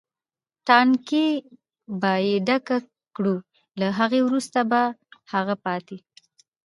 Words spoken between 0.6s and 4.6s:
ټانکۍ به یې ډکې کړو، له هغه وروسته